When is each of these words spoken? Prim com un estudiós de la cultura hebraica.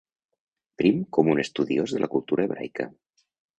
Prim 0.83 1.03
com 1.17 1.29
un 1.35 1.43
estudiós 1.45 1.95
de 1.99 2.03
la 2.05 2.11
cultura 2.17 2.49
hebraica. 2.49 2.91